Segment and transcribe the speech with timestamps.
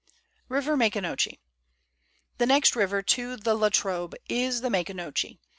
[0.47, 1.39] 1 RIVER MACONOCHIE.
[2.39, 5.37] The next river to the La Trobe is the Maconochie.